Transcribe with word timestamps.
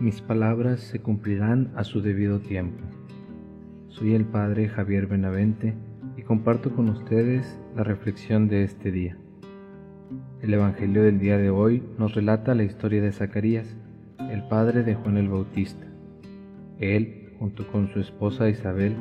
mis 0.00 0.20
palabras 0.20 0.80
se 0.80 1.00
cumplirán 1.00 1.72
a 1.74 1.82
su 1.82 2.00
debido 2.00 2.38
tiempo. 2.38 2.84
Soy 3.88 4.14
el 4.14 4.24
Padre 4.24 4.68
Javier 4.68 5.08
Benavente 5.08 5.74
y 6.16 6.22
comparto 6.22 6.72
con 6.72 6.88
ustedes 6.88 7.58
la 7.74 7.82
reflexión 7.82 8.46
de 8.46 8.62
este 8.62 8.92
día. 8.92 9.16
El 10.40 10.54
Evangelio 10.54 11.02
del 11.02 11.18
día 11.18 11.36
de 11.36 11.50
hoy 11.50 11.82
nos 11.98 12.14
relata 12.14 12.54
la 12.54 12.62
historia 12.62 13.02
de 13.02 13.10
Zacarías, 13.10 13.76
el 14.30 14.46
padre 14.46 14.84
de 14.84 14.94
Juan 14.94 15.16
el 15.16 15.28
Bautista. 15.28 15.84
Él, 16.78 17.32
junto 17.40 17.66
con 17.66 17.88
su 17.88 17.98
esposa 17.98 18.48
Isabel, 18.48 18.94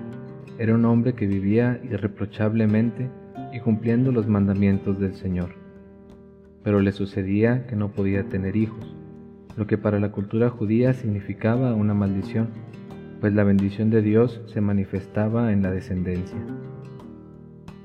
era 0.57 0.73
un 0.73 0.83
hombre 0.85 1.13
que 1.13 1.27
vivía 1.27 1.79
irreprochablemente 1.83 3.07
y 3.53 3.59
cumpliendo 3.59 4.11
los 4.11 4.27
mandamientos 4.27 4.99
del 4.99 5.13
Señor. 5.13 5.49
Pero 6.63 6.79
le 6.79 6.91
sucedía 6.91 7.67
que 7.67 7.75
no 7.75 7.91
podía 7.91 8.27
tener 8.27 8.55
hijos 8.55 8.97
lo 9.57 9.67
que 9.67 9.77
para 9.77 9.99
la 9.99 10.11
cultura 10.11 10.49
judía 10.49 10.93
significaba 10.93 11.73
una 11.73 11.95
maldición, 11.95 12.49
pues 13.19 13.33
la 13.33 13.43
bendición 13.43 13.89
de 13.89 14.03
Dios 14.03 14.39
se 14.45 14.61
manifestaba 14.61 15.51
en 15.51 15.63
la 15.63 15.71
descendencia. 15.71 16.37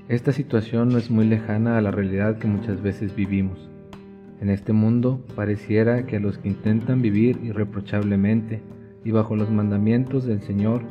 Esta 0.07 0.31
situación 0.31 0.89
no 0.89 0.99
es 0.99 1.09
muy 1.09 1.25
lejana 1.25 1.77
a 1.77 1.81
la 1.81 1.89
realidad 1.89 2.37
que 2.37 2.47
muchas 2.47 2.81
veces 2.81 3.15
vivimos. 3.15 3.69
En 4.39 4.49
este 4.49 4.71
mundo 4.71 5.25
pareciera 5.35 6.05
que 6.05 6.17
a 6.17 6.19
los 6.19 6.37
que 6.37 6.49
intentan 6.49 7.01
vivir 7.01 7.39
irreprochablemente 7.43 8.61
y 9.03 9.11
bajo 9.11 9.35
los 9.35 9.49
mandamientos 9.49 10.25
del 10.25 10.41
Señor 10.41 10.83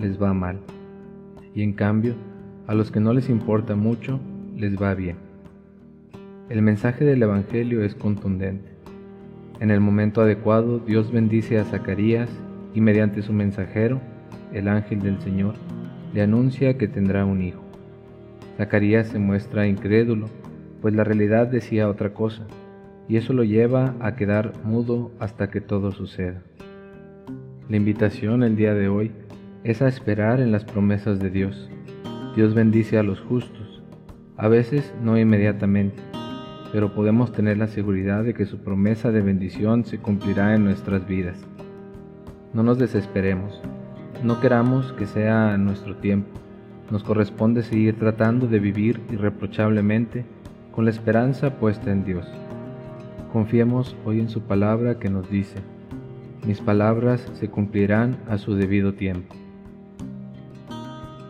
les 0.00 0.22
va 0.22 0.32
mal, 0.32 0.60
y 1.54 1.62
en 1.62 1.72
cambio 1.72 2.14
a 2.68 2.74
los 2.74 2.92
que 2.92 3.00
no 3.00 3.12
les 3.12 3.28
importa 3.28 3.74
mucho 3.74 4.20
les 4.56 4.80
va 4.80 4.94
bien. 4.94 5.16
El 6.48 6.62
mensaje 6.62 7.04
del 7.04 7.22
Evangelio 7.22 7.82
es 7.82 7.94
contundente. 7.94 8.69
En 9.60 9.70
el 9.70 9.80
momento 9.80 10.22
adecuado, 10.22 10.78
Dios 10.78 11.12
bendice 11.12 11.58
a 11.58 11.64
Zacarías 11.64 12.30
y 12.74 12.80
mediante 12.80 13.20
su 13.20 13.34
mensajero, 13.34 14.00
el 14.54 14.68
ángel 14.68 15.00
del 15.00 15.20
Señor, 15.20 15.54
le 16.14 16.22
anuncia 16.22 16.78
que 16.78 16.88
tendrá 16.88 17.26
un 17.26 17.42
hijo. 17.42 17.62
Zacarías 18.56 19.08
se 19.08 19.18
muestra 19.18 19.66
incrédulo, 19.66 20.28
pues 20.80 20.94
la 20.94 21.04
realidad 21.04 21.46
decía 21.46 21.90
otra 21.90 22.14
cosa, 22.14 22.46
y 23.06 23.18
eso 23.18 23.34
lo 23.34 23.44
lleva 23.44 23.94
a 24.00 24.16
quedar 24.16 24.54
mudo 24.64 25.10
hasta 25.20 25.50
que 25.50 25.60
todo 25.60 25.92
suceda. 25.92 26.42
La 27.68 27.76
invitación 27.76 28.42
el 28.42 28.56
día 28.56 28.72
de 28.72 28.88
hoy 28.88 29.12
es 29.62 29.82
a 29.82 29.88
esperar 29.88 30.40
en 30.40 30.52
las 30.52 30.64
promesas 30.64 31.20
de 31.20 31.28
Dios. 31.28 31.68
Dios 32.34 32.54
bendice 32.54 32.96
a 32.96 33.02
los 33.02 33.20
justos, 33.20 33.82
a 34.38 34.48
veces 34.48 34.94
no 35.02 35.18
inmediatamente, 35.18 36.02
pero 36.72 36.94
podemos 36.94 37.32
tener 37.32 37.58
la 37.58 37.66
seguridad 37.66 38.22
de 38.24 38.34
que 38.34 38.46
su 38.46 38.58
promesa 38.58 39.10
de 39.10 39.20
bendición 39.20 39.84
se 39.84 39.98
cumplirá 39.98 40.54
en 40.54 40.64
nuestras 40.64 41.06
vidas. 41.06 41.36
No 42.52 42.62
nos 42.62 42.78
desesperemos, 42.78 43.60
no 44.22 44.40
queramos 44.40 44.92
que 44.92 45.06
sea 45.06 45.56
nuestro 45.56 45.96
tiempo, 45.96 46.30
nos 46.90 47.02
corresponde 47.02 47.62
seguir 47.62 47.98
tratando 47.98 48.46
de 48.46 48.58
vivir 48.60 49.00
irreprochablemente 49.10 50.24
con 50.72 50.84
la 50.84 50.90
esperanza 50.90 51.58
puesta 51.58 51.90
en 51.90 52.04
Dios. 52.04 52.26
Confiemos 53.32 53.96
hoy 54.04 54.20
en 54.20 54.28
su 54.28 54.42
palabra 54.42 54.98
que 54.98 55.10
nos 55.10 55.30
dice, 55.30 55.58
mis 56.46 56.60
palabras 56.60 57.30
se 57.34 57.48
cumplirán 57.48 58.16
a 58.28 58.38
su 58.38 58.54
debido 58.54 58.94
tiempo. 58.94 59.34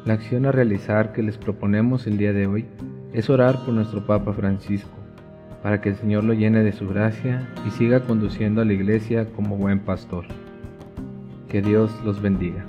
La 0.04 0.14
acción 0.14 0.46
a 0.46 0.52
realizar 0.52 1.12
que 1.12 1.22
les 1.22 1.36
proponemos 1.36 2.06
el 2.06 2.16
día 2.16 2.32
de 2.32 2.46
hoy 2.46 2.66
es 3.12 3.28
orar 3.28 3.58
por 3.64 3.74
nuestro 3.74 4.06
Papa 4.06 4.32
Francisco 4.32 4.99
para 5.62 5.80
que 5.80 5.90
el 5.90 5.96
Señor 5.96 6.24
lo 6.24 6.32
llene 6.32 6.62
de 6.62 6.72
su 6.72 6.88
gracia 6.88 7.48
y 7.66 7.70
siga 7.70 8.00
conduciendo 8.00 8.62
a 8.62 8.64
la 8.64 8.72
iglesia 8.72 9.26
como 9.36 9.56
buen 9.56 9.80
pastor. 9.80 10.24
Que 11.48 11.62
Dios 11.62 11.90
los 12.04 12.22
bendiga. 12.22 12.64